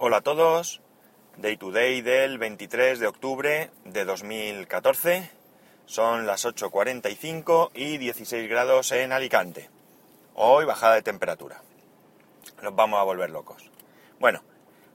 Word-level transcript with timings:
Hola 0.00 0.18
a 0.18 0.20
todos, 0.20 0.80
Day 1.38 1.56
to 1.56 1.72
Day 1.72 2.02
del 2.02 2.38
23 2.38 3.00
de 3.00 3.08
octubre 3.08 3.70
de 3.84 4.04
2014. 4.04 5.28
Son 5.86 6.24
las 6.24 6.46
8.45 6.46 7.70
y 7.74 7.98
16 7.98 8.48
grados 8.48 8.92
en 8.92 9.10
Alicante. 9.10 9.68
Hoy 10.36 10.66
bajada 10.66 10.94
de 10.94 11.02
temperatura. 11.02 11.62
Nos 12.62 12.76
vamos 12.76 13.00
a 13.00 13.02
volver 13.02 13.30
locos. 13.30 13.72
Bueno, 14.20 14.44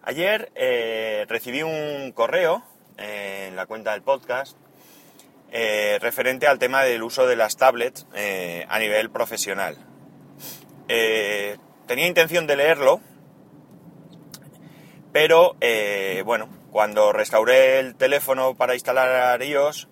ayer 0.03 0.53
eh, 0.55 1.25
recibí 1.27 1.63
un 1.63 2.13
correo 2.13 2.63
en 2.97 3.57
la 3.57 3.65
cuenta 3.65 3.91
del 3.91 4.03
podcast 4.03 4.55
eh, 5.51 5.99
referente 5.99 6.47
al 6.47 6.59
tema 6.59 6.83
del 6.83 7.03
uso 7.03 7.27
de 7.27 7.35
las 7.35 7.57
tablets 7.57 8.07
eh, 8.15 8.65
a 8.69 8.79
nivel 8.79 9.09
profesional. 9.09 9.75
tenía 10.87 12.07
intención 12.07 12.47
de 12.47 12.55
leerlo, 12.55 13.01
pero 15.13 15.55
bueno, 16.25 16.49
cuando 16.71 17.13
restauré 17.13 17.79
el 17.79 17.95
teléfono 17.95 18.55
para 18.55 18.73
instalar 18.73 19.41
iOS 19.41 19.87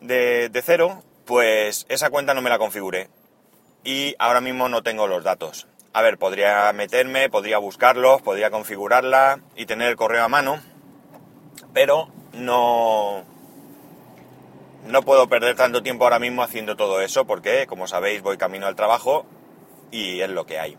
de, 0.00 0.48
de 0.48 0.62
cero, 0.62 1.02
pues 1.26 1.84
esa 1.90 2.08
cuenta 2.08 2.32
no 2.32 2.40
me 2.40 2.48
la 2.48 2.58
configuré 2.58 3.10
y 3.84 4.14
ahora 4.18 4.40
mismo 4.40 4.68
no 4.68 4.82
tengo 4.82 5.06
los 5.06 5.24
datos. 5.24 5.66
A 5.92 6.02
ver, 6.02 6.18
podría 6.18 6.72
meterme, 6.72 7.28
podría 7.28 7.58
buscarlos, 7.58 8.22
podría 8.22 8.50
configurarla 8.50 9.40
y 9.56 9.66
tener 9.66 9.88
el 9.88 9.96
correo 9.96 10.22
a 10.24 10.28
mano, 10.28 10.60
pero 11.72 12.08
no, 12.34 13.24
no 14.86 15.02
puedo 15.02 15.28
perder 15.28 15.56
tanto 15.56 15.82
tiempo 15.82 16.04
ahora 16.04 16.18
mismo 16.18 16.42
haciendo 16.42 16.76
todo 16.76 17.00
eso 17.00 17.26
porque, 17.26 17.66
como 17.66 17.86
sabéis, 17.86 18.22
voy 18.22 18.36
camino 18.36 18.66
al 18.66 18.76
trabajo 18.76 19.26
y 19.90 20.20
es 20.20 20.30
lo 20.30 20.46
que 20.46 20.58
hay. 20.58 20.76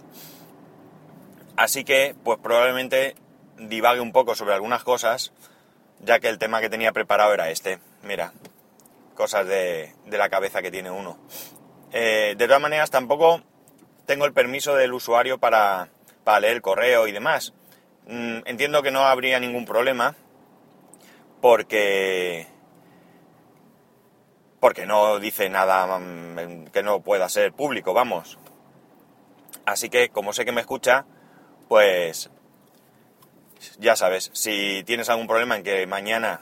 Así 1.59 1.83
que, 1.83 2.15
pues 2.23 2.39
probablemente 2.41 3.15
divague 3.57 3.99
un 3.99 4.13
poco 4.13 4.33
sobre 4.33 4.53
algunas 4.53 4.85
cosas, 4.85 5.33
ya 5.99 6.21
que 6.21 6.29
el 6.29 6.37
tema 6.37 6.61
que 6.61 6.69
tenía 6.69 6.93
preparado 6.93 7.33
era 7.33 7.49
este. 7.49 7.79
Mira, 8.01 8.31
cosas 9.13 9.45
de, 9.45 9.93
de 10.05 10.17
la 10.17 10.29
cabeza 10.29 10.61
que 10.61 10.71
tiene 10.71 10.89
uno. 10.89 11.19
Eh, 11.91 12.35
de 12.37 12.45
todas 12.45 12.61
maneras, 12.61 12.91
tampoco 12.91 13.41
tengo 14.05 14.23
el 14.23 14.31
permiso 14.31 14.73
del 14.73 14.93
usuario 14.93 15.37
para, 15.37 15.89
leer 16.39 16.53
el 16.53 16.61
correo 16.61 17.07
y 17.07 17.11
demás. 17.11 17.53
Mm, 18.07 18.37
entiendo 18.45 18.81
que 18.81 18.91
no 18.91 19.01
habría 19.01 19.37
ningún 19.41 19.65
problema 19.65 20.15
porque 21.41 22.47
porque 24.61 24.85
no 24.85 25.19
dice 25.19 25.49
nada 25.49 25.99
mm, 25.99 26.67
que 26.67 26.83
no 26.83 27.01
pueda 27.01 27.27
ser 27.27 27.51
público, 27.51 27.93
vamos. 27.93 28.39
Así 29.65 29.89
que 29.89 30.07
como 30.07 30.31
sé 30.31 30.45
que 30.45 30.53
me 30.53 30.61
escucha, 30.61 31.05
pues 31.69 32.29
ya 33.77 33.95
sabes, 33.95 34.29
si 34.33 34.83
tienes 34.85 35.07
algún 35.07 35.27
problema 35.27 35.55
en 35.55 35.63
que 35.63 35.87
mañana 35.87 36.41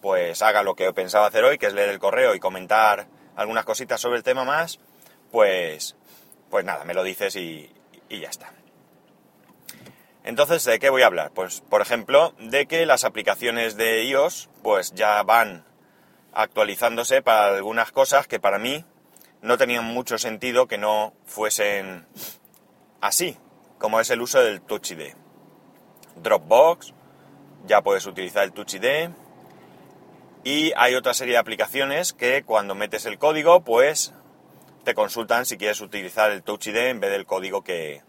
pues 0.00 0.42
haga 0.42 0.62
lo 0.62 0.74
que 0.74 0.86
he 0.86 0.92
pensado 0.92 1.24
hacer 1.24 1.42
hoy, 1.44 1.58
que 1.58 1.66
es 1.66 1.74
leer 1.74 1.88
el 1.88 1.98
correo 1.98 2.34
y 2.34 2.40
comentar 2.40 3.06
algunas 3.34 3.64
cositas 3.64 4.00
sobre 4.00 4.18
el 4.18 4.22
tema 4.22 4.44
más, 4.44 4.78
pues, 5.30 5.96
pues 6.50 6.64
nada, 6.64 6.84
me 6.84 6.94
lo 6.94 7.02
dices 7.02 7.34
y, 7.36 7.72
y 8.08 8.20
ya 8.20 8.28
está. 8.28 8.52
Entonces, 10.24 10.64
¿de 10.64 10.78
qué 10.78 10.90
voy 10.90 11.02
a 11.02 11.06
hablar? 11.06 11.30
Pues, 11.32 11.62
por 11.62 11.80
ejemplo, 11.80 12.34
de 12.38 12.66
que 12.66 12.84
las 12.84 13.04
aplicaciones 13.04 13.76
de 13.76 14.04
iOS, 14.04 14.50
pues 14.62 14.92
ya 14.94 15.22
van 15.22 15.64
actualizándose 16.32 17.22
para 17.22 17.54
algunas 17.54 17.92
cosas 17.92 18.26
que 18.26 18.40
para 18.40 18.58
mí 18.58 18.84
no 19.40 19.56
tenían 19.56 19.84
mucho 19.84 20.18
sentido 20.18 20.66
que 20.66 20.78
no 20.78 21.14
fuesen 21.26 22.06
así, 23.00 23.36
como 23.82 23.98
es 23.98 24.08
el 24.10 24.22
uso 24.22 24.40
del 24.40 24.60
Touch 24.60 24.92
ID. 24.92 25.12
Dropbox, 26.22 26.94
ya 27.66 27.82
puedes 27.82 28.06
utilizar 28.06 28.44
el 28.44 28.52
Touch 28.52 28.74
ID, 28.74 29.10
y 30.44 30.72
hay 30.76 30.94
otra 30.94 31.14
serie 31.14 31.32
de 31.32 31.38
aplicaciones 31.38 32.12
que 32.12 32.44
cuando 32.44 32.76
metes 32.76 33.06
el 33.06 33.18
código, 33.18 33.62
pues 33.62 34.14
te 34.84 34.94
consultan 34.94 35.46
si 35.46 35.56
quieres 35.56 35.80
utilizar 35.80 36.30
el 36.30 36.44
Touch 36.44 36.68
ID 36.68 36.76
en 36.76 37.00
vez 37.00 37.10
del 37.10 37.26
código 37.26 37.62
que, 37.64 38.02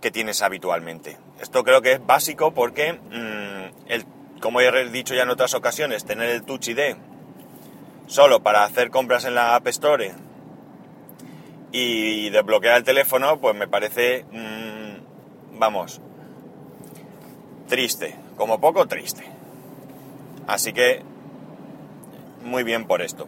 que 0.00 0.10
tienes 0.10 0.42
habitualmente. 0.42 1.16
Esto 1.40 1.62
creo 1.62 1.80
que 1.80 1.92
es 1.92 2.04
básico 2.04 2.52
porque, 2.52 2.94
mm, 2.94 3.88
el, 3.88 4.04
como 4.40 4.60
he 4.60 4.90
dicho 4.90 5.14
ya 5.14 5.22
en 5.22 5.30
otras 5.30 5.54
ocasiones, 5.54 6.04
tener 6.04 6.28
el 6.30 6.42
Touch 6.42 6.68
ID 6.68 6.96
solo 8.08 8.42
para 8.42 8.64
hacer 8.64 8.90
compras 8.90 9.26
en 9.26 9.36
la 9.36 9.54
App 9.54 9.68
Store 9.68 10.12
y 11.76 12.30
desbloquear 12.30 12.76
el 12.76 12.84
teléfono, 12.84 13.40
pues 13.40 13.56
me 13.56 13.66
parece, 13.66 14.24
mm, 14.30 15.58
vamos, 15.58 16.00
triste, 17.66 18.14
como 18.36 18.60
poco 18.60 18.86
triste. 18.86 19.24
Así 20.46 20.72
que, 20.72 21.02
muy 22.44 22.62
bien 22.62 22.84
por 22.84 23.02
esto. 23.02 23.26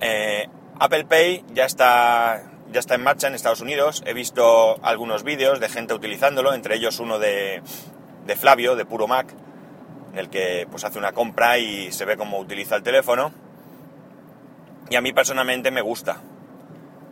Eh, 0.00 0.48
Apple 0.80 1.04
Pay 1.04 1.44
ya 1.54 1.66
está, 1.66 2.42
ya 2.72 2.80
está 2.80 2.96
en 2.96 3.04
marcha 3.04 3.28
en 3.28 3.36
Estados 3.36 3.60
Unidos. 3.60 4.02
He 4.04 4.12
visto 4.12 4.84
algunos 4.84 5.22
vídeos 5.22 5.60
de 5.60 5.68
gente 5.68 5.94
utilizándolo, 5.94 6.52
entre 6.52 6.74
ellos 6.74 6.98
uno 6.98 7.20
de, 7.20 7.62
de 8.26 8.34
Flavio, 8.34 8.74
de 8.74 8.84
Puro 8.84 9.06
Mac, 9.06 9.32
en 10.14 10.18
el 10.18 10.30
que 10.30 10.66
pues, 10.68 10.82
hace 10.82 10.98
una 10.98 11.12
compra 11.12 11.58
y 11.58 11.92
se 11.92 12.04
ve 12.04 12.16
cómo 12.16 12.40
utiliza 12.40 12.74
el 12.74 12.82
teléfono. 12.82 13.30
Y 14.90 14.96
a 14.96 15.00
mí 15.00 15.12
personalmente 15.12 15.70
me 15.70 15.80
gusta. 15.80 16.20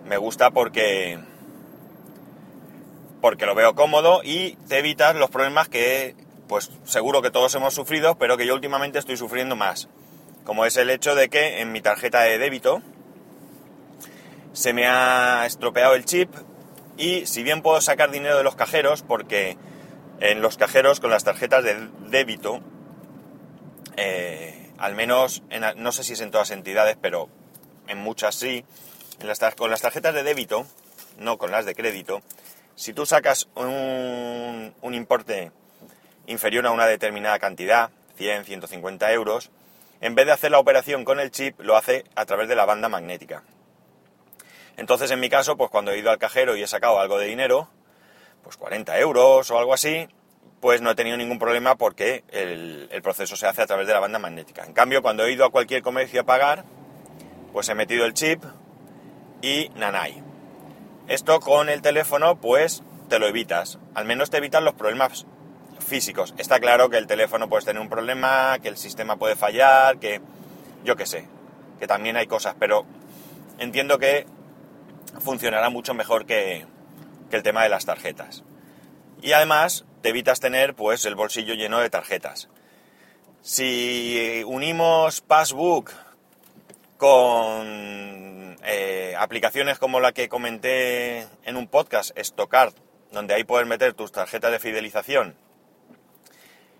Me 0.07 0.17
gusta 0.17 0.51
porque 0.51 1.19
porque 3.21 3.47
lo 3.47 3.55
veo 3.55 3.75
cómodo 3.75 4.21
y 4.23 4.53
te 4.69 4.79
evitas 4.79 5.17
los 5.17 5.31
problemas 5.31 5.69
que 5.69 6.15
pues 6.49 6.71
seguro 6.85 7.23
que 7.23 7.31
todos 7.31 7.55
hemos 7.57 7.75
sufrido, 7.75 8.17
pero 8.17 8.37
que 8.37 8.47
yo 8.47 8.55
últimamente 8.55 9.01
estoy 9.01 9.17
sufriendo 9.17 9.57
más. 9.57 9.89
Como 10.45 10.65
es 10.65 10.77
el 10.77 10.91
hecho 10.91 11.17
de 11.17 11.29
que 11.29 11.61
en 11.61 11.73
mi 11.73 11.81
tarjeta 11.81 12.21
de 12.21 12.39
débito 12.39 12.83
se 14.53 14.73
me 14.73 14.87
ha 14.87 15.45
estropeado 15.45 15.95
el 15.95 16.05
chip 16.05 16.33
y 16.97 17.27
si 17.27 17.43
bien 17.43 17.63
puedo 17.63 17.81
sacar 17.81 18.11
dinero 18.11 18.37
de 18.37 18.45
los 18.45 18.55
cajeros, 18.55 19.03
porque 19.03 19.57
en 20.21 20.41
los 20.41 20.57
cajeros 20.57 21.01
con 21.01 21.11
las 21.11 21.25
tarjetas 21.25 21.65
de 21.65 21.89
débito, 22.09 22.61
eh, 23.97 24.71
al 24.79 24.95
menos, 24.95 25.43
no 25.77 25.93
sé 25.93 26.05
si 26.05 26.13
es 26.13 26.21
en 26.21 26.31
todas 26.31 26.53
entidades, 26.53 26.97
pero 27.01 27.29
en 27.89 27.99
muchas 27.99 28.35
sí, 28.35 28.65
con 29.57 29.71
las 29.71 29.81
tarjetas 29.81 30.15
de 30.15 30.23
débito, 30.23 30.67
no 31.19 31.39
con 31.39 31.51
las 31.51 31.67
de 31.67 31.75
crédito, 31.75 32.23
si 32.75 32.93
tú 32.93 33.07
sacas 33.07 33.49
un, 33.55 34.75
un 34.81 34.95
importe 34.95 35.51
inferior 36.27 36.67
a 36.67 36.73
una 36.73 36.87
determinada 36.87 37.39
cantidad, 37.39 37.91
100, 38.17 38.45
150 38.45 39.13
euros, 39.13 39.51
en 40.01 40.15
vez 40.15 40.27
de 40.27 40.33
hacer 40.33 40.51
la 40.51 40.59
operación 40.59 41.05
con 41.05 41.21
el 41.21 41.31
chip, 41.31 41.61
lo 41.61 41.77
hace 41.77 42.05
a 42.15 42.27
través 42.27 42.49
de 42.49 42.57
la 42.57 42.67
banda 42.67 42.89
magnética. 42.89 43.43
Entonces, 44.77 45.11
en 45.11 45.21
mi 45.21 45.31
caso, 45.31 45.57
pues 45.57 45.71
cuando 45.71 45.91
he 45.91 45.99
ido 45.99 46.11
al 46.11 46.19
cajero 46.19 46.55
y 46.57 46.63
he 46.63 46.67
sacado 46.67 47.01
algo 47.01 47.19
de 47.19 47.27
dinero, 47.27 47.69
pues 48.43 48.57
40 48.57 48.99
euros 48.99 49.51
o 49.51 49.59
algo 49.59 49.73
así, 49.73 50.07
pues 50.61 50.83
no 50.83 50.91
he 50.91 50.95
tenido 50.95 51.17
ningún 51.17 51.39
problema 51.39 51.77
porque 51.77 52.25
el, 52.31 52.89
proceso 53.03 53.37
se 53.37 53.47
hace 53.47 53.63
a 53.63 53.67
través 53.67 53.87
de 53.87 53.95
la 53.95 54.01
banda 54.01 54.19
magnética. 54.19 54.65
En 54.65 54.73
cambio, 54.73 55.01
cuando 55.01 55.25
he 55.25 55.33
ido 55.33 55.45
a 55.45 55.51
cualquier 55.51 55.83
comercio 55.83 56.21
a 56.21 56.25
pagar, 56.25 56.65
pues 57.53 57.69
he 57.69 57.75
metido 57.75 58.05
el 58.05 58.15
chip 58.15 58.43
y 59.43 59.71
nanay. 59.77 60.23
Esto 61.09 61.41
con 61.41 61.69
el 61.69 61.83
teléfono, 61.83 62.41
pues 62.41 62.83
te 63.09 63.19
lo 63.19 63.27
evitas. 63.27 63.79
Al 63.95 64.05
menos 64.05 64.31
te 64.31 64.39
evitan 64.39 64.65
los 64.65 64.75
problemas 64.75 65.27
físicos. 65.79 66.35
Está 66.37 66.59
claro 66.59 66.91
que 66.91 66.99
el 66.99 67.07
teléfono 67.07 67.49
puede 67.49 67.65
tener 67.65 67.81
un 67.81 67.89
problema, 67.89 68.59
que 68.61 68.69
el 68.69 68.77
sistema 68.77 69.17
puede 69.17 69.37
fallar, 69.37 69.99
que 69.99 70.21
yo 70.85 70.97
qué 70.97 71.07
sé, 71.07 71.27
que 71.79 71.87
también 71.87 72.17
hay 72.17 72.27
cosas, 72.27 72.57
pero 72.59 72.85
entiendo 73.59 73.99
que 73.99 74.27
funcionará 75.21 75.71
mucho 75.71 75.95
mejor 75.95 76.27
que, 76.27 76.67
el 77.31 77.43
tema 77.43 77.63
de 77.63 77.69
las 77.69 77.85
tarjetas. 77.85 78.45
Y 79.21 79.33
además 79.33 79.85
te 80.01 80.09
evitas 80.09 80.41
tener 80.41 80.75
pues 80.75 81.05
el 81.05 81.15
bolsillo 81.15 81.53
lleno 81.53 81.81
de 81.81 81.91
tarjetas. 81.91 82.49
Si 83.43 84.43
unimos 84.47 85.21
Passbook 85.21 85.91
con 86.97 88.57
eh, 88.65 89.15
aplicaciones 89.19 89.79
como 89.79 90.01
la 90.01 90.13
que 90.13 90.29
comenté 90.29 91.27
en 91.45 91.57
un 91.57 91.69
podcast, 91.69 92.17
Stockard, 92.19 92.75
donde 93.13 93.35
ahí 93.35 93.45
puedes 93.45 93.67
meter 93.67 93.95
tus 93.95 94.13
tarjetas 94.13 94.51
de 94.51 94.59
fidelización. 94.59 95.37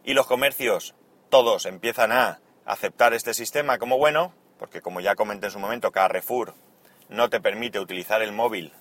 Y 0.05 0.15
los 0.15 0.27
comercios 0.27 0.95
todos 1.29 1.67
empiezan 1.67 2.13
a 2.13 2.41
aceptar 2.65 3.15
este 3.15 3.35
sistema 3.35 3.79
como 3.79 3.99
bueno, 3.99 4.33
porque 4.59 4.81
como 4.81 5.01
ya 5.01 5.15
comenté 5.15 5.47
en 5.47 5.53
su 5.53 5.59
momento, 5.59 5.93
Carrefour 5.93 6.55
no 7.09 7.31
te 7.31 7.41
permite 7.41 7.79
utilizar 7.79 8.23
el 8.23 8.33
móvil 8.33 8.73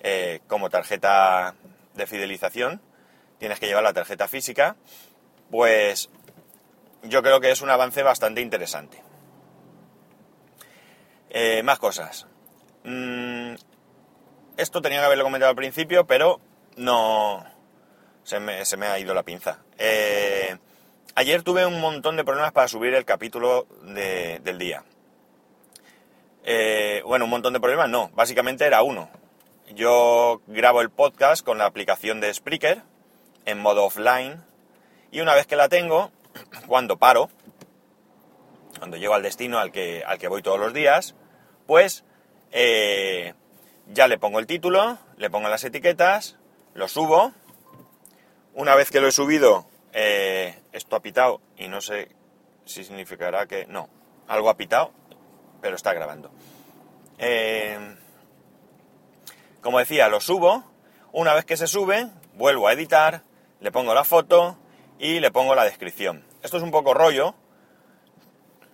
eh, 0.00 0.40
como 0.46 0.70
tarjeta 0.70 1.54
de 1.94 2.06
fidelización, 2.06 2.80
tienes 3.38 3.60
que 3.60 3.66
llevar 3.66 3.82
la 3.82 3.92
tarjeta 3.92 4.28
física, 4.28 4.76
pues 5.50 6.10
yo 7.02 7.22
creo 7.22 7.40
que 7.40 7.50
es 7.50 7.62
un 7.62 7.70
avance 7.70 8.02
bastante 8.02 8.40
interesante. 8.40 9.09
Eh, 11.30 11.62
más 11.62 11.78
cosas. 11.78 12.26
Mm, 12.84 13.54
esto 14.56 14.82
tenía 14.82 14.98
que 15.00 15.06
haberlo 15.06 15.24
comentado 15.24 15.50
al 15.50 15.56
principio, 15.56 16.06
pero 16.06 16.40
no, 16.76 17.44
se 18.24 18.40
me, 18.40 18.64
se 18.64 18.76
me 18.76 18.86
ha 18.86 18.98
ido 18.98 19.14
la 19.14 19.22
pinza. 19.22 19.62
Eh, 19.78 20.56
ayer 21.14 21.42
tuve 21.42 21.66
un 21.66 21.80
montón 21.80 22.16
de 22.16 22.24
problemas 22.24 22.52
para 22.52 22.68
subir 22.68 22.94
el 22.94 23.04
capítulo 23.04 23.66
de- 23.82 24.40
del 24.42 24.58
día. 24.58 24.84
Eh, 26.44 27.02
bueno, 27.06 27.26
un 27.26 27.30
montón 27.30 27.52
de 27.52 27.60
problemas, 27.60 27.88
no, 27.88 28.10
básicamente 28.14 28.64
era 28.66 28.82
uno. 28.82 29.10
Yo 29.74 30.40
grabo 30.46 30.80
el 30.80 30.90
podcast 30.90 31.44
con 31.44 31.58
la 31.58 31.66
aplicación 31.66 32.20
de 32.20 32.32
Spreaker 32.34 32.82
en 33.44 33.58
modo 33.60 33.84
offline 33.84 34.42
y 35.12 35.20
una 35.20 35.34
vez 35.34 35.46
que 35.46 35.56
la 35.56 35.68
tengo, 35.68 36.10
cuando 36.66 36.96
paro, 36.96 37.30
cuando 38.78 38.96
llego 38.96 39.14
al 39.14 39.22
destino 39.22 39.58
al 39.58 39.72
que, 39.72 40.02
al 40.06 40.18
que 40.18 40.28
voy 40.28 40.42
todos 40.42 40.58
los 40.58 40.72
días, 40.72 41.14
pues 41.66 42.04
eh, 42.52 43.34
ya 43.86 44.08
le 44.08 44.18
pongo 44.18 44.38
el 44.38 44.46
título, 44.46 44.98
le 45.16 45.30
pongo 45.30 45.48
las 45.48 45.64
etiquetas, 45.64 46.36
lo 46.74 46.88
subo. 46.88 47.32
Una 48.54 48.74
vez 48.74 48.90
que 48.90 49.00
lo 49.00 49.08
he 49.08 49.12
subido, 49.12 49.66
eh, 49.92 50.58
esto 50.72 50.96
ha 50.96 51.00
pitado 51.00 51.40
y 51.56 51.68
no 51.68 51.80
sé 51.80 52.08
si 52.64 52.84
significará 52.84 53.46
que... 53.46 53.66
No, 53.66 53.88
algo 54.28 54.50
ha 54.50 54.56
pitado, 54.56 54.92
pero 55.60 55.76
está 55.76 55.92
grabando. 55.92 56.30
Eh, 57.18 57.96
como 59.60 59.78
decía, 59.78 60.08
lo 60.08 60.20
subo. 60.20 60.64
Una 61.12 61.34
vez 61.34 61.44
que 61.44 61.56
se 61.56 61.66
sube, 61.66 62.08
vuelvo 62.34 62.68
a 62.68 62.72
editar, 62.72 63.22
le 63.60 63.72
pongo 63.72 63.94
la 63.94 64.04
foto 64.04 64.56
y 64.98 65.20
le 65.20 65.30
pongo 65.30 65.54
la 65.54 65.64
descripción. 65.64 66.24
Esto 66.42 66.56
es 66.56 66.62
un 66.62 66.70
poco 66.70 66.94
rollo, 66.94 67.34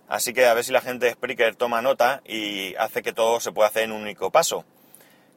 así 0.07 0.33
que 0.33 0.45
a 0.45 0.53
ver 0.53 0.63
si 0.63 0.71
la 0.71 0.81
gente 0.81 1.05
de 1.05 1.13
Spreaker 1.13 1.55
toma 1.55 1.81
nota 1.81 2.21
y 2.25 2.75
hace 2.75 3.01
que 3.01 3.13
todo 3.13 3.39
se 3.39 3.51
pueda 3.51 3.69
hacer 3.69 3.83
en 3.83 3.91
un 3.91 4.01
único 4.01 4.31
paso. 4.31 4.65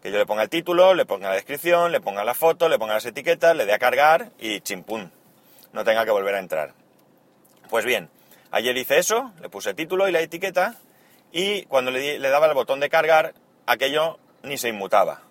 Que 0.03 0.11
yo 0.11 0.19
le 0.19 0.27
ponga 0.27 0.43
el 0.43 0.49
título, 0.49 0.95
le 0.95 1.05
ponga 1.05 1.29
la 1.29 1.35
descripción, 1.35 1.93
le 1.93 2.01
ponga 2.01 2.25
la 2.25 2.35
foto, 2.35 2.69
le 2.69 2.79
ponga 2.79 2.95
las 2.95 3.05
etiquetas, 3.05 3.55
le 3.55 3.67
dé 3.67 3.75
a 3.75 3.79
cargar 3.79 4.31
y 4.39 4.61
chimpún. 4.61 5.13
No 5.73 5.85
tenga 5.85 6.05
que 6.05 6.11
volver 6.11 6.35
a 6.35 6.39
entrar. 6.39 6.73
Pues 7.69 7.85
bien, 7.85 8.09
ayer 8.51 8.77
hice 8.77 8.99
eso, 8.99 9.33
le 9.41 9.49
puse 9.49 9.71
el 9.71 9.77
título 9.77 10.09
y 10.09 10.13
la 10.13 10.21
etiqueta 10.21 10.77
y 11.33 11.63
cuando 11.65 11.91
le, 11.91 12.19
le 12.19 12.29
daba 12.31 12.47
el 12.47 12.55
botón 12.55 12.81
de 12.81 12.89
cargar, 12.89 13.35
aquello 13.67 14.19
ni 14.43 14.59
se 14.59 14.69
inmutaba. 14.69 15.23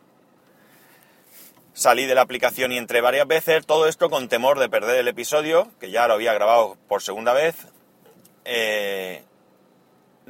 Salí 1.73 2.05
de 2.05 2.15
la 2.15 2.21
aplicación 2.21 2.71
y 2.71 2.77
entré 2.77 3.01
varias 3.01 3.27
veces, 3.27 3.65
todo 3.65 3.87
esto 3.87 4.09
con 4.09 4.27
temor 4.27 4.59
de 4.59 4.69
perder 4.69 4.99
el 4.99 5.07
episodio, 5.07 5.71
que 5.79 5.91
ya 5.91 6.07
lo 6.07 6.15
había 6.15 6.33
grabado 6.33 6.77
por 6.87 7.01
segunda 7.01 7.33
vez. 7.33 7.55
Eh, 8.43 9.23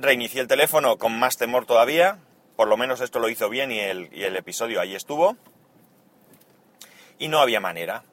reinicié 0.01 0.41
el 0.41 0.47
teléfono 0.47 0.97
con 0.97 1.17
más 1.17 1.37
temor 1.37 1.65
todavía, 1.65 2.19
por 2.55 2.67
lo 2.67 2.77
menos 2.77 3.01
esto 3.01 3.19
lo 3.19 3.29
hizo 3.29 3.49
bien 3.49 3.71
y 3.71 3.79
el, 3.79 4.35
episodio 4.35 4.81
ahí 4.81 4.95
estuvo. 4.95 5.37
Y 7.17 7.27
no 7.27 7.39
había 7.39 7.59
manera. 7.59 8.03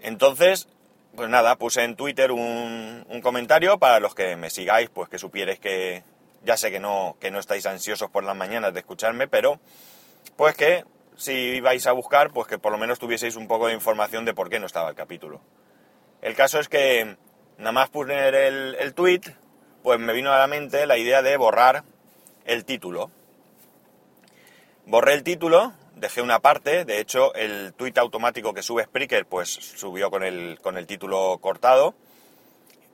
Entonces, 0.00 0.68
pues 1.14 1.28
nada, 1.28 1.56
puse 1.56 1.82
en 1.84 1.96
Twitter 1.96 2.32
un, 2.32 3.04
comentario 3.22 3.78
para 3.78 4.00
los 4.00 4.14
que 4.14 4.36
me 4.36 4.50
sigáis, 4.50 4.90
pues 4.90 5.08
que 5.08 5.18
supierais 5.18 5.58
que 5.58 6.02
ya 6.44 6.56
sé 6.56 6.70
que 6.70 6.80
no, 6.80 7.16
que 7.20 7.30
no 7.30 7.38
estáis 7.38 7.66
ansiosos 7.66 8.10
por 8.10 8.24
las 8.24 8.36
mañanas 8.36 8.72
de 8.72 8.80
escucharme, 8.80 9.28
pero 9.28 9.60
pues 10.36 10.56
que 10.56 10.84
si 11.16 11.32
ibais 11.32 11.86
a 11.86 11.92
buscar, 11.92 12.30
pues 12.32 12.48
que 12.48 12.58
por 12.58 12.72
lo 12.72 12.78
menos 12.78 12.98
tuvieseis 12.98 13.36
un 13.36 13.48
poco 13.48 13.66
de 13.66 13.74
información 13.74 14.24
de 14.24 14.32
por 14.32 14.48
qué 14.48 14.58
no 14.58 14.66
estaba 14.66 14.88
el 14.88 14.94
capítulo. 14.94 15.40
El 16.22 16.34
caso 16.34 16.58
es 16.58 16.68
que 16.68 17.16
nada 17.58 17.72
más 17.72 17.90
poner 17.90 18.34
el 18.34 18.94
tweet, 18.94 19.20
pues 19.82 19.98
me 19.98 20.12
vino 20.12 20.32
a 20.32 20.38
la 20.38 20.46
mente 20.46 20.86
la 20.86 20.98
idea 20.98 21.22
de 21.22 21.36
borrar 21.36 21.84
el 22.44 22.64
título. 22.64 23.10
Borré 24.86 25.14
el 25.14 25.22
título, 25.22 25.72
dejé 25.94 26.22
una 26.22 26.40
parte, 26.40 26.84
de 26.84 27.00
hecho 27.00 27.34
el 27.34 27.74
tweet 27.74 27.94
automático 27.96 28.54
que 28.54 28.62
sube 28.62 28.84
Spreaker 28.84 29.26
pues 29.26 29.48
subió 29.48 30.10
con 30.10 30.24
el, 30.24 30.58
con 30.60 30.76
el 30.76 30.86
título 30.86 31.38
cortado 31.40 31.94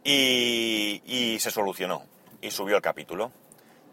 y, 0.05 1.03
y 1.07 1.39
se 1.41 1.51
solucionó 1.51 2.05
y 2.43 2.51
subió 2.51 2.77
el 2.77 2.83
capítulo. 2.83 3.33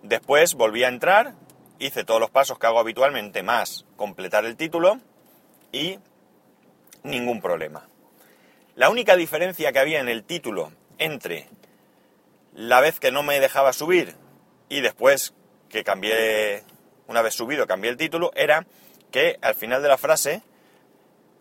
Después 0.01 0.55
volví 0.55 0.83
a 0.83 0.89
entrar, 0.89 1.33
hice 1.79 2.03
todos 2.03 2.19
los 2.19 2.29
pasos 2.29 2.59
que 2.59 2.67
hago 2.67 2.79
habitualmente 2.79 3.41
más 3.41 3.85
completar 3.95 4.45
el 4.45 4.57
título 4.57 4.99
y 5.71 5.97
ningún 7.03 7.41
problema. 7.41 7.87
La 8.75 8.89
única 8.89 9.15
diferencia 9.15 9.71
que 9.71 9.79
había 9.79 9.99
en 9.99 10.09
el 10.09 10.23
título 10.23 10.71
entre 10.97 11.47
la 12.55 12.81
vez 12.81 12.99
que 12.99 13.11
no 13.11 13.23
me 13.23 13.39
dejaba 13.39 13.73
subir 13.73 14.15
y 14.69 14.81
después 14.81 15.33
que 15.69 15.83
cambié, 15.83 16.63
una 17.07 17.21
vez 17.21 17.33
subido, 17.33 17.67
cambié 17.67 17.89
el 17.89 17.97
título, 17.97 18.31
era 18.35 18.65
que 19.11 19.37
al 19.41 19.55
final 19.55 19.81
de 19.81 19.87
la 19.87 19.97
frase, 19.97 20.41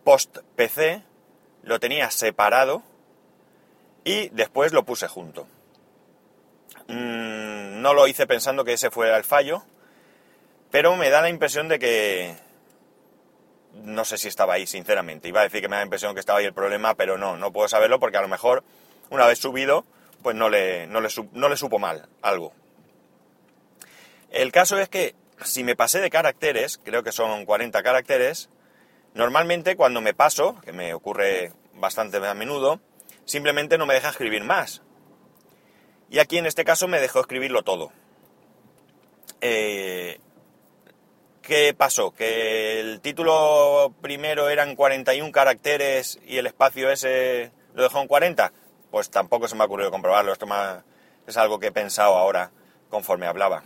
post 0.04 0.38
PC, 0.56 1.02
lo 1.62 1.80
tenía 1.80 2.10
separado 2.10 2.82
y 4.04 4.28
después 4.30 4.72
lo 4.72 4.84
puse 4.84 5.08
junto. 5.08 5.46
Mm, 6.88 7.80
no 7.80 7.94
lo 7.94 8.06
hice 8.06 8.26
pensando 8.26 8.64
que 8.64 8.72
ese 8.72 8.90
fuera 8.90 9.16
el 9.16 9.24
fallo, 9.24 9.62
pero 10.70 10.96
me 10.96 11.10
da 11.10 11.20
la 11.20 11.28
impresión 11.28 11.68
de 11.68 11.78
que... 11.78 12.34
No 13.74 14.04
sé 14.04 14.18
si 14.18 14.28
estaba 14.28 14.54
ahí, 14.54 14.66
sinceramente. 14.66 15.28
Iba 15.28 15.40
a 15.40 15.44
decir 15.44 15.62
que 15.62 15.68
me 15.68 15.76
da 15.76 15.80
la 15.80 15.86
impresión 15.86 16.12
que 16.12 16.20
estaba 16.20 16.40
ahí 16.40 16.44
el 16.44 16.52
problema, 16.52 16.94
pero 16.94 17.16
no, 17.16 17.38
no 17.38 17.52
puedo 17.52 17.68
saberlo 17.68 17.98
porque 17.98 18.18
a 18.18 18.22
lo 18.22 18.28
mejor 18.28 18.64
una 19.08 19.26
vez 19.26 19.38
subido, 19.38 19.86
pues 20.22 20.36
no 20.36 20.48
le, 20.48 20.86
no 20.86 21.00
le, 21.00 21.08
no 21.32 21.48
le 21.48 21.56
supo 21.56 21.78
mal 21.78 22.08
algo. 22.22 22.52
El 24.30 24.50
caso 24.52 24.78
es 24.78 24.88
que 24.88 25.14
si 25.44 25.64
me 25.64 25.76
pasé 25.76 26.00
de 26.00 26.10
caracteres, 26.10 26.78
creo 26.82 27.02
que 27.02 27.12
son 27.12 27.44
40 27.44 27.82
caracteres, 27.82 28.48
normalmente 29.14 29.76
cuando 29.76 30.00
me 30.00 30.14
paso, 30.14 30.60
que 30.64 30.72
me 30.72 30.94
ocurre 30.94 31.52
bastante 31.74 32.16
a 32.16 32.34
menudo, 32.34 32.80
simplemente 33.24 33.78
no 33.78 33.86
me 33.86 33.94
deja 33.94 34.10
escribir 34.10 34.44
más. 34.44 34.82
Y 36.10 36.18
aquí 36.18 36.38
en 36.38 36.46
este 36.46 36.64
caso 36.64 36.88
me 36.88 37.00
dejó 37.00 37.20
escribirlo 37.20 37.62
todo. 37.62 37.92
Eh, 39.40 40.18
¿Qué 41.42 41.74
pasó? 41.74 42.12
¿Que 42.12 42.80
el 42.80 43.00
título 43.00 43.92
primero 44.00 44.48
eran 44.48 44.76
41 44.76 45.32
caracteres 45.32 46.20
y 46.24 46.36
el 46.36 46.46
espacio 46.46 46.90
ese 46.90 47.50
lo 47.74 47.82
dejó 47.82 48.00
en 48.00 48.06
40? 48.06 48.52
Pues 48.92 49.10
tampoco 49.10 49.48
se 49.48 49.56
me 49.56 49.62
ha 49.62 49.66
ocurrido 49.66 49.90
comprobarlo. 49.90 50.32
Esto 50.32 50.46
es 51.26 51.36
algo 51.36 51.58
que 51.58 51.66
he 51.66 51.72
pensado 51.72 52.16
ahora 52.16 52.52
conforme 52.90 53.26
hablaba. 53.26 53.64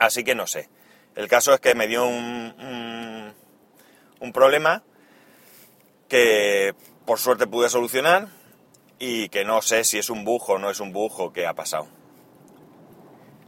Así 0.00 0.24
que 0.24 0.34
no 0.34 0.48
sé. 0.48 0.68
El 1.14 1.28
caso 1.28 1.54
es 1.54 1.60
que 1.60 1.76
me 1.76 1.86
dio 1.86 2.04
un, 2.04 2.54
un, 2.58 3.34
un 4.18 4.32
problema 4.32 4.82
que 6.08 6.74
por 7.04 7.18
suerte 7.18 7.46
pude 7.46 7.68
solucionar 7.68 8.28
y 8.98 9.28
que 9.28 9.44
no 9.44 9.62
sé 9.62 9.84
si 9.84 9.98
es 9.98 10.10
un 10.10 10.24
bujo 10.24 10.54
o 10.54 10.58
no 10.58 10.70
es 10.70 10.80
un 10.80 10.92
bujo 10.92 11.32
que 11.32 11.46
ha 11.46 11.54
pasado. 11.54 11.88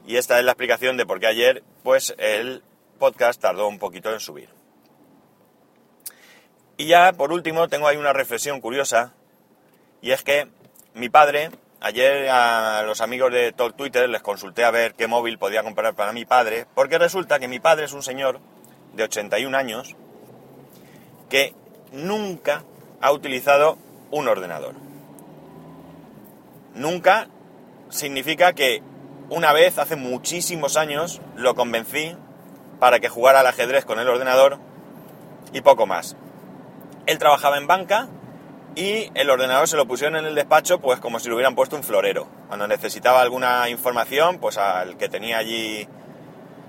Y 0.07 0.17
esta 0.17 0.39
es 0.39 0.45
la 0.45 0.53
explicación 0.53 0.97
de 0.99 1.07
por 1.07 1.19
qué 1.19 1.29
ayer, 1.29 1.63
pues, 1.83 2.15
el 2.19 2.63
podcast 2.99 3.41
tardó 3.41 3.69
un 3.69 3.79
poquito 3.79 4.13
en 4.13 4.21
subir. 4.21 4.51
Y 6.77 6.87
ya, 6.87 7.13
por 7.13 7.33
último, 7.33 7.69
tengo 7.69 7.87
ahí 7.89 7.97
una 7.97 8.13
reflexión 8.13 8.61
curiosa, 8.61 9.15
y 10.05 10.13
es 10.13 10.23
que 10.23 10.49
mi 10.93 11.09
padre, 11.09 11.51
ayer 11.81 12.29
a 12.29 12.83
los 12.83 13.01
amigos 13.01 13.33
de 13.33 13.53
Talk 13.53 13.75
Twitter 13.75 14.07
les 14.07 14.21
consulté 14.21 14.63
a 14.63 14.71
ver 14.71 14.93
qué 14.93 15.07
móvil 15.07 15.39
podía 15.39 15.63
comprar 15.63 15.95
para 15.95 16.13
mi 16.13 16.27
padre, 16.27 16.67
porque 16.75 16.99
resulta 16.99 17.39
que 17.39 17.49
mi 17.49 17.59
padre 17.59 17.87
es 17.87 17.95
un 17.95 18.03
señor 18.03 18.39
de 18.93 19.05
81 19.05 19.57
años 19.57 19.97
que 21.31 21.55
nunca 21.91 22.65
ha 23.01 23.13
utilizado 23.13 23.79
un 24.11 24.29
ordenador. 24.29 24.75
Nunca 26.75 27.29
significa 27.89 28.53
que 28.53 28.83
una 29.31 29.55
vez, 29.55 29.79
hace 29.79 29.97
muchísimos 29.97 30.77
años, 30.77 31.23
lo 31.35 31.55
convencí 31.55 32.15
para 32.79 33.01
que 33.01 33.09
jugara 33.09 33.41
al 33.41 33.47
ajedrez 33.47 33.87
con 33.87 33.99
el 33.99 34.09
ordenador 34.11 34.59
y 35.55 35.63
poco 35.63 35.87
más. 35.87 36.15
Él 37.07 37.17
trabajaba 37.17 37.57
en 37.57 37.67
banca 37.67 38.11
y 38.77 39.11
el 39.15 39.31
ordenador 39.31 39.69
se 39.69 39.77
lo 39.77 39.87
pusieron 39.87 40.17
en 40.17 40.27
el 40.27 40.35
despacho 40.35 40.81
pues 40.81 40.99
como 41.01 41.19
si 41.21 41.29
le 41.29 41.35
hubieran 41.35 41.55
puesto 41.55 41.77
un 41.77 41.85
florero. 41.85 42.29
Cuando 42.49 42.67
necesitaba 42.67 43.21
alguna 43.21 43.69
información, 43.69 44.39
pues 44.39 44.59
al 44.59 44.97
que 44.97 45.09
tenía 45.09 45.39
allí 45.39 45.89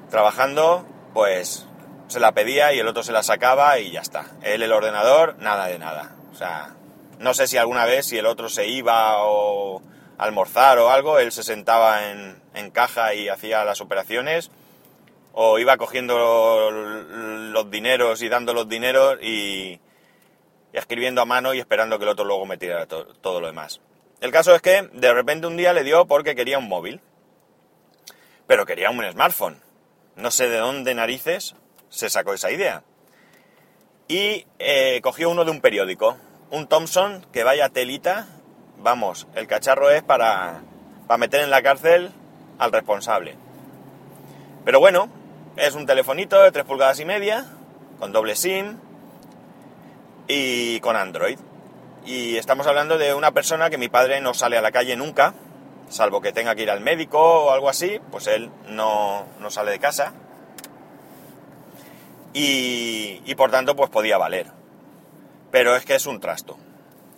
trabajando, 0.09 0.85
pues 1.13 1.67
se 2.07 2.19
la 2.19 2.33
pedía 2.33 2.73
y 2.73 2.79
el 2.79 2.87
otro 2.87 3.03
se 3.03 3.11
la 3.11 3.23
sacaba 3.23 3.79
y 3.79 3.91
ya 3.91 4.01
está. 4.01 4.25
Él 4.43 4.61
el 4.61 4.71
ordenador, 4.71 5.35
nada 5.39 5.67
de 5.67 5.79
nada. 5.79 6.15
O 6.31 6.35
sea, 6.35 6.75
no 7.19 7.33
sé 7.33 7.47
si 7.47 7.57
alguna 7.57 7.85
vez 7.85 8.05
si 8.05 8.17
el 8.17 8.25
otro 8.25 8.49
se 8.49 8.67
iba 8.67 9.23
o 9.23 9.81
almorzar 10.17 10.77
o 10.79 10.91
algo, 10.91 11.19
él 11.19 11.31
se 11.31 11.43
sentaba 11.43 12.11
en, 12.11 12.41
en 12.53 12.71
caja 12.71 13.13
y 13.13 13.29
hacía 13.29 13.65
las 13.65 13.81
operaciones 13.81 14.51
o 15.33 15.59
iba 15.59 15.75
cogiendo 15.75 16.71
los 16.71 17.69
dineros 17.69 18.21
y 18.21 18.29
dando 18.29 18.53
los 18.53 18.69
dineros 18.69 19.17
y 19.21 19.79
escribiendo 20.77 21.21
a 21.21 21.25
mano 21.25 21.53
y 21.53 21.59
esperando 21.59 21.97
que 21.97 22.03
el 22.03 22.09
otro 22.09 22.25
luego 22.25 22.45
me 22.45 22.57
tirara 22.57 22.85
to- 22.85 23.05
todo 23.21 23.41
lo 23.41 23.47
demás. 23.47 23.81
El 24.21 24.31
caso 24.31 24.53
es 24.55 24.61
que 24.61 24.83
de 24.93 25.13
repente 25.13 25.47
un 25.47 25.57
día 25.57 25.73
le 25.73 25.83
dio 25.83 26.05
porque 26.05 26.35
quería 26.35 26.57
un 26.57 26.67
móvil, 26.69 27.01
pero 28.47 28.65
quería 28.65 28.89
un 28.89 29.03
smartphone. 29.11 29.61
No 30.15 30.31
sé 30.31 30.47
de 30.49 30.57
dónde 30.57 30.93
narices 30.95 31.55
se 31.89 32.09
sacó 32.09 32.33
esa 32.33 32.51
idea. 32.51 32.83
y 34.07 34.45
eh, 34.59 34.99
cogió 35.01 35.29
uno 35.31 35.45
de 35.45 35.51
un 35.51 35.61
periódico, 35.61 36.17
un 36.51 36.67
Thompson 36.67 37.25
que 37.33 37.43
vaya 37.43 37.69
telita, 37.69 38.27
vamos, 38.77 39.27
el 39.33 39.47
cacharro 39.47 39.89
es 39.89 40.03
para, 40.03 40.61
para 41.07 41.17
meter 41.17 41.41
en 41.41 41.49
la 41.49 41.63
cárcel 41.63 42.11
al 42.59 42.71
responsable. 42.71 43.35
Pero 44.63 44.79
bueno, 44.79 45.09
es 45.57 45.73
un 45.73 45.87
telefonito 45.87 46.39
de 46.41 46.51
3 46.51 46.65
pulgadas 46.65 46.99
y 46.99 47.05
media, 47.05 47.45
con 47.99 48.11
doble 48.11 48.35
SIM 48.35 48.77
y 50.27 50.79
con 50.79 50.95
Android. 50.95 51.39
Y 52.05 52.37
estamos 52.37 52.67
hablando 52.67 52.97
de 52.97 53.13
una 53.13 53.31
persona 53.31 53.69
que 53.69 53.77
mi 53.77 53.89
padre 53.89 54.21
no 54.21 54.33
sale 54.33 54.57
a 54.57 54.61
la 54.61 54.71
calle 54.71 54.95
nunca, 54.95 55.33
salvo 55.89 56.21
que 56.21 56.33
tenga 56.33 56.55
que 56.55 56.63
ir 56.63 56.71
al 56.71 56.81
médico 56.81 57.19
o 57.19 57.51
algo 57.51 57.69
así, 57.69 57.99
pues 58.11 58.27
él 58.27 58.51
no, 58.67 59.25
no 59.39 59.49
sale 59.49 59.71
de 59.71 59.79
casa. 59.79 60.13
Y, 62.33 63.21
y, 63.25 63.35
por 63.35 63.49
tanto, 63.49 63.75
pues 63.75 63.89
podía 63.89 64.17
valer. 64.17 64.47
Pero 65.51 65.75
es 65.75 65.85
que 65.85 65.95
es 65.95 66.05
un 66.05 66.19
trasto. 66.19 66.57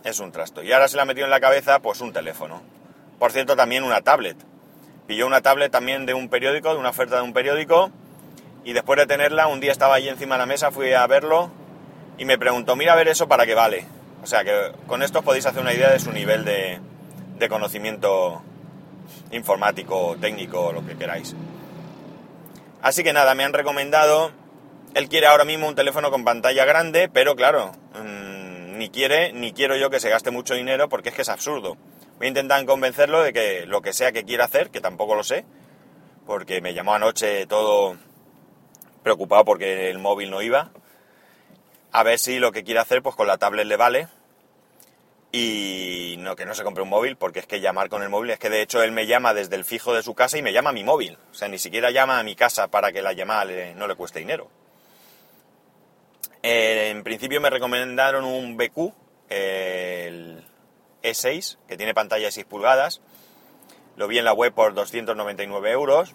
Es 0.03 0.19
un 0.19 0.31
trasto. 0.31 0.61
Y 0.61 0.71
ahora 0.71 0.87
se 0.87 0.95
le 0.95 1.01
ha 1.01 1.05
metido 1.05 1.25
en 1.25 1.31
la 1.31 1.39
cabeza, 1.39 1.79
pues 1.79 2.01
un 2.01 2.13
teléfono. 2.13 2.61
Por 3.17 3.31
cierto, 3.31 3.55
también 3.55 3.83
una 3.83 4.01
tablet. 4.01 4.37
Pilló 5.07 5.25
una 5.25 5.41
tablet 5.41 5.71
también 5.71 6.05
de 6.05 6.13
un 6.13 6.29
periódico, 6.29 6.69
de 6.69 6.79
una 6.79 6.89
oferta 6.89 7.15
de 7.15 7.23
un 7.23 7.33
periódico. 7.33 7.89
Y 8.63 8.73
después 8.73 8.99
de 8.99 9.07
tenerla, 9.07 9.47
un 9.47 9.59
día 9.59 9.71
estaba 9.71 9.95
allí 9.95 10.07
encima 10.07 10.35
de 10.35 10.39
la 10.39 10.45
mesa, 10.45 10.69
fui 10.69 10.93
a 10.93 11.07
verlo 11.07 11.49
y 12.17 12.25
me 12.25 12.37
preguntó, 12.37 12.75
mira 12.75 12.93
a 12.93 12.95
ver 12.95 13.07
eso 13.07 13.27
para 13.27 13.45
qué 13.45 13.53
vale. 13.53 13.85
O 14.23 14.27
sea 14.27 14.43
que 14.43 14.71
con 14.87 15.03
esto 15.03 15.19
os 15.19 15.25
podéis 15.25 15.45
hacer 15.45 15.61
una 15.61 15.73
idea 15.73 15.91
de 15.91 15.99
su 15.99 16.11
nivel 16.11 16.43
de, 16.43 16.79
de 17.37 17.49
conocimiento 17.49 18.41
informático, 19.31 20.15
técnico, 20.19 20.71
lo 20.71 20.85
que 20.85 20.97
queráis. 20.97 21.35
Así 22.81 23.03
que 23.03 23.13
nada, 23.13 23.35
me 23.35 23.43
han 23.43 23.53
recomendado. 23.53 24.31
Él 24.93 25.09
quiere 25.09 25.27
ahora 25.27 25.45
mismo 25.45 25.67
un 25.67 25.75
teléfono 25.75 26.09
con 26.09 26.23
pantalla 26.23 26.65
grande, 26.65 27.09
pero 27.09 27.35
claro, 27.35 27.71
mmm, 27.93 28.77
ni 28.77 28.89
quiere, 28.89 29.33
ni 29.33 29.53
quiero 29.53 29.75
yo 29.75 29.89
que 29.89 29.99
se 29.99 30.09
gaste 30.09 30.31
mucho 30.31 30.55
dinero 30.55 30.89
porque 30.89 31.09
es 31.09 31.15
que 31.15 31.21
es 31.21 31.29
absurdo. 31.29 31.77
Voy 32.17 32.25
a 32.25 32.29
intentar 32.29 32.65
convencerlo 32.65 33.21
de 33.21 33.33
que 33.33 33.65
lo 33.67 33.81
que 33.81 33.93
sea 33.93 34.11
que 34.11 34.23
quiera 34.23 34.45
hacer, 34.45 34.69
que 34.71 34.81
tampoco 34.81 35.15
lo 35.15 35.23
sé, 35.23 35.45
porque 36.25 36.61
me 36.61 36.73
llamó 36.73 36.93
anoche 36.93 37.45
todo 37.45 37.95
preocupado 39.03 39.45
porque 39.45 39.89
el 39.89 39.99
móvil 39.99 40.31
no 40.31 40.41
iba, 40.41 40.71
a 41.91 42.03
ver 42.03 42.19
si 42.19 42.39
lo 42.39 42.51
que 42.51 42.63
quiere 42.63 42.79
hacer 42.79 43.01
pues 43.01 43.15
con 43.15 43.27
la 43.27 43.37
tablet 43.37 43.65
le 43.65 43.77
vale 43.77 44.07
y 45.31 46.15
no 46.19 46.35
que 46.35 46.45
no 46.45 46.53
se 46.53 46.63
compre 46.63 46.83
un 46.83 46.89
móvil 46.89 47.17
porque 47.17 47.39
es 47.39 47.47
que 47.47 47.59
llamar 47.59 47.89
con 47.89 48.01
el 48.01 48.09
móvil 48.09 48.31
es 48.31 48.39
que 48.39 48.49
de 48.49 48.61
hecho 48.61 48.81
él 48.81 48.91
me 48.91 49.07
llama 49.07 49.33
desde 49.33 49.55
el 49.55 49.65
fijo 49.65 49.93
de 49.93 50.03
su 50.03 50.15
casa 50.15 50.37
y 50.37 50.41
me 50.41 50.53
llama 50.53 50.69
a 50.69 50.73
mi 50.73 50.83
móvil. 50.83 51.17
O 51.31 51.33
sea 51.33 51.47
ni 51.47 51.59
siquiera 51.59 51.91
llama 51.91 52.19
a 52.19 52.23
mi 52.23 52.35
casa 52.35 52.69
para 52.69 52.91
que 52.91 53.01
la 53.01 53.13
llamada 53.13 53.45
no 53.75 53.87
le 53.87 53.95
cueste 53.95 54.19
dinero. 54.19 54.49
Eh, 56.43 56.89
en 56.91 57.03
principio 57.03 57.41
me 57.41 57.49
recomendaron 57.49 58.23
un 58.23 58.55
BQ 58.55 58.93
el 59.29 60.43
E6 61.03 61.57
que 61.67 61.77
tiene 61.77 61.93
pantalla 61.93 62.25
de 62.25 62.31
6 62.31 62.45
pulgadas. 62.45 63.01
Lo 63.97 64.07
vi 64.07 64.19
en 64.19 64.25
la 64.25 64.33
web 64.33 64.53
por 64.53 64.73
299 64.73 65.71
euros. 65.71 66.13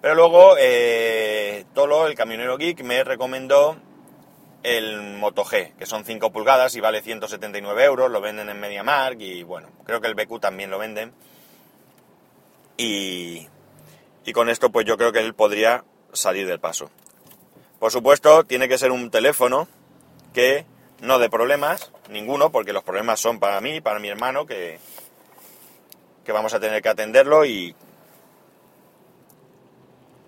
Pero 0.00 0.14
luego 0.14 0.54
eh, 0.58 1.64
Tolo 1.74 2.06
el 2.06 2.14
camionero 2.14 2.56
geek 2.56 2.82
me 2.84 3.02
recomendó 3.02 3.76
el 4.62 5.00
Moto 5.00 5.44
G, 5.44 5.74
que 5.76 5.86
son 5.86 6.04
5 6.04 6.32
pulgadas 6.32 6.74
y 6.74 6.80
vale 6.80 7.02
179 7.02 7.84
euros, 7.84 8.10
lo 8.10 8.20
venden 8.20 8.48
en 8.48 8.58
MediaMark 8.58 9.20
y 9.20 9.42
bueno, 9.42 9.68
creo 9.84 10.00
que 10.00 10.08
el 10.08 10.14
BQ 10.14 10.40
también 10.40 10.70
lo 10.70 10.78
venden. 10.78 11.12
Y, 12.76 13.48
y 14.24 14.32
con 14.32 14.48
esto 14.48 14.70
pues 14.70 14.86
yo 14.86 14.96
creo 14.96 15.12
que 15.12 15.20
él 15.20 15.34
podría 15.34 15.84
salir 16.12 16.46
del 16.46 16.60
paso. 16.60 16.90
Por 17.78 17.92
supuesto, 17.92 18.44
tiene 18.44 18.68
que 18.68 18.78
ser 18.78 18.90
un 18.90 19.10
teléfono 19.10 19.68
que 20.34 20.66
no 21.00 21.18
dé 21.18 21.30
problemas, 21.30 21.92
ninguno, 22.10 22.50
porque 22.50 22.72
los 22.72 22.82
problemas 22.82 23.20
son 23.20 23.38
para 23.38 23.60
mí, 23.60 23.80
para 23.80 24.00
mi 24.00 24.08
hermano, 24.08 24.46
que, 24.46 24.80
que 26.24 26.32
vamos 26.32 26.54
a 26.54 26.60
tener 26.60 26.82
que 26.82 26.88
atenderlo 26.88 27.44
y, 27.44 27.76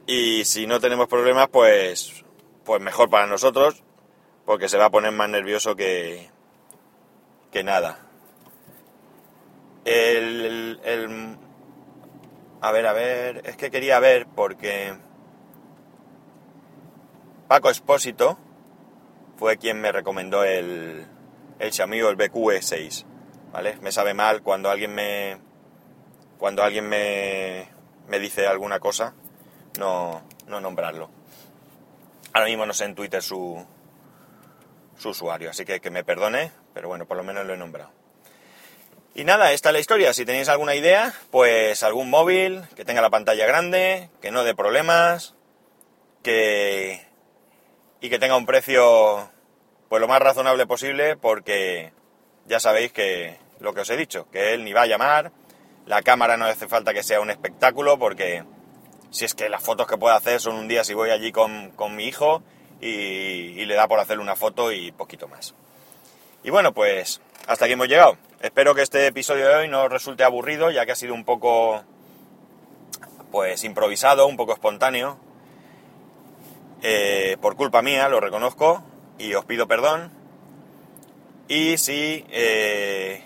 y 0.06 0.44
si 0.44 0.68
no 0.68 0.78
tenemos 0.78 1.08
problemas, 1.08 1.48
pues, 1.48 2.24
pues 2.64 2.80
mejor 2.80 3.10
para 3.10 3.26
nosotros 3.26 3.82
porque 4.50 4.68
se 4.68 4.78
va 4.78 4.86
a 4.86 4.90
poner 4.90 5.12
más 5.12 5.28
nervioso 5.28 5.76
que, 5.76 6.28
que 7.52 7.62
nada. 7.62 8.00
El, 9.84 10.80
el, 10.82 11.36
a 12.60 12.72
ver, 12.72 12.86
a 12.88 12.92
ver, 12.92 13.42
es 13.44 13.56
que 13.56 13.70
quería 13.70 14.00
ver 14.00 14.26
porque 14.26 14.92
Paco 17.46 17.70
Espósito 17.70 18.38
fue 19.36 19.56
quien 19.56 19.80
me 19.80 19.92
recomendó 19.92 20.42
el, 20.42 21.06
el 21.60 21.72
Xiaomi 21.72 22.00
el 22.00 22.18
BQE6, 22.18 23.04
¿vale? 23.52 23.76
Me 23.80 23.92
sabe 23.92 24.14
mal 24.14 24.42
cuando 24.42 24.68
alguien 24.68 24.92
me 24.92 25.38
cuando 26.40 26.64
alguien 26.64 26.88
me, 26.88 27.68
me 28.08 28.18
dice 28.18 28.48
alguna 28.48 28.80
cosa, 28.80 29.14
no, 29.78 30.22
no 30.48 30.60
nombrarlo. 30.60 31.08
Ahora 32.32 32.48
mismo 32.48 32.66
no 32.66 32.72
sé 32.72 32.86
en 32.86 32.96
Twitter 32.96 33.22
su, 33.22 33.64
su 35.00 35.10
usuario. 35.10 35.50
Así 35.50 35.64
que 35.64 35.80
que 35.80 35.90
me 35.90 36.04
perdone, 36.04 36.52
pero 36.74 36.88
bueno, 36.88 37.06
por 37.06 37.16
lo 37.16 37.24
menos 37.24 37.46
lo 37.46 37.54
he 37.54 37.56
nombrado. 37.56 37.90
Y 39.14 39.24
nada, 39.24 39.52
esta 39.52 39.70
es 39.70 39.72
la 39.72 39.80
historia. 39.80 40.12
Si 40.12 40.24
tenéis 40.24 40.48
alguna 40.48 40.74
idea, 40.74 41.12
pues 41.30 41.82
algún 41.82 42.10
móvil 42.10 42.62
que 42.76 42.84
tenga 42.84 43.02
la 43.02 43.10
pantalla 43.10 43.46
grande, 43.46 44.08
que 44.22 44.30
no 44.30 44.44
dé 44.44 44.54
problemas, 44.54 45.34
que 46.22 47.04
y 48.00 48.08
que 48.08 48.18
tenga 48.18 48.36
un 48.36 48.46
precio 48.46 49.30
pues 49.88 50.00
lo 50.00 50.06
más 50.06 50.20
razonable 50.20 50.66
posible, 50.66 51.16
porque 51.16 51.92
ya 52.46 52.60
sabéis 52.60 52.92
que 52.92 53.36
lo 53.58 53.74
que 53.74 53.80
os 53.80 53.90
he 53.90 53.96
dicho, 53.96 54.30
que 54.30 54.54
él 54.54 54.64
ni 54.64 54.72
va 54.72 54.82
a 54.82 54.86
llamar, 54.86 55.32
la 55.86 56.02
cámara 56.02 56.36
no 56.36 56.44
hace 56.44 56.68
falta 56.68 56.94
que 56.94 57.02
sea 57.02 57.20
un 57.20 57.30
espectáculo, 57.30 57.98
porque 57.98 58.44
si 59.10 59.24
es 59.24 59.34
que 59.34 59.48
las 59.48 59.62
fotos 59.62 59.88
que 59.88 59.98
puedo 59.98 60.14
hacer 60.14 60.40
son 60.40 60.54
un 60.54 60.68
día 60.68 60.84
si 60.84 60.94
voy 60.94 61.10
allí 61.10 61.32
con, 61.32 61.72
con 61.72 61.96
mi 61.96 62.04
hijo 62.04 62.42
y, 62.80 63.64
le 63.64 63.74
da 63.74 63.88
por 63.88 64.00
hacerle 64.00 64.22
una 64.22 64.36
foto 64.36 64.72
y 64.72 64.92
poquito 64.92 65.28
más. 65.28 65.54
Y 66.42 66.50
bueno, 66.50 66.72
pues 66.72 67.20
hasta 67.46 67.64
aquí 67.64 67.74
hemos 67.74 67.88
llegado. 67.88 68.16
Espero 68.40 68.74
que 68.74 68.82
este 68.82 69.06
episodio 69.06 69.48
de 69.48 69.54
hoy 69.54 69.68
no 69.68 69.88
resulte 69.88 70.24
aburrido, 70.24 70.70
ya 70.70 70.86
que 70.86 70.92
ha 70.92 70.96
sido 70.96 71.14
un 71.14 71.24
poco 71.24 71.82
pues 73.30 73.64
improvisado, 73.64 74.26
un 74.26 74.36
poco 74.36 74.52
espontáneo. 74.52 75.18
Eh, 76.82 77.36
por 77.40 77.56
culpa 77.56 77.82
mía, 77.82 78.08
lo 78.08 78.20
reconozco 78.20 78.82
y 79.18 79.34
os 79.34 79.44
pido 79.44 79.68
perdón. 79.68 80.10
Y 81.48 81.76
si 81.78 82.24
eh, 82.30 83.22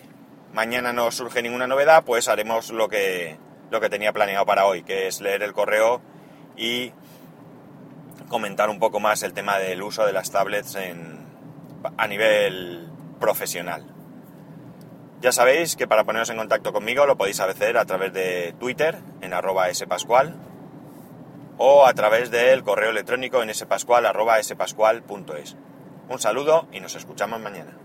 mañana 0.53 0.93
no 0.93 1.11
surge 1.13 1.43
ninguna 1.43 1.67
novedad, 1.67 2.05
pues 2.05 2.27
haremos 2.27 2.71
lo 2.71 2.89
que, 2.89 3.37
lo 3.71 3.81
que 3.81 3.91
tenía 3.91 4.13
planeado 4.13 4.47
para 4.47 4.67
hoy, 4.67 4.83
que 4.83 5.07
es 5.07 5.21
leer 5.21 5.43
el 5.43 5.53
correo 5.53 6.01
y 6.57 6.93
comentar 8.29 8.71
un 8.71 8.79
poco 8.79 9.01
más 9.01 9.23
el 9.23 9.33
tema 9.33 9.59
del 9.59 9.83
uso 9.83 10.07
de 10.07 10.13
las 10.13 10.31
tablets 10.31 10.77
a 11.97 12.09
nivel 12.09 12.89
profesional. 13.21 13.85
Ya 15.21 15.33
sabéis 15.33 15.77
que 15.77 15.87
para 15.87 16.05
poneros 16.05 16.29
en 16.31 16.37
contacto 16.37 16.73
conmigo 16.73 17.07
lo 17.07 17.17
podéis 17.17 17.41
hacer 17.41 17.79
a 17.79 17.85
través 17.87 18.13
de 18.13 18.55
Twitter 18.59 18.99
en 19.23 19.33
arroba 19.33 19.73
spascual 19.73 20.35
o 21.57 21.87
a 21.87 21.95
través 21.95 22.31
del 22.31 22.63
correo 22.63 22.91
electrónico 22.91 23.43
en 23.43 23.55
spascual 23.55 24.07
arroba 24.07 24.43
spascual.es. 24.43 25.57
Un 26.09 26.19
saludo 26.19 26.69
y 26.73 26.81
nos 26.81 26.95
escuchamos 26.95 27.41
mañana. 27.41 27.85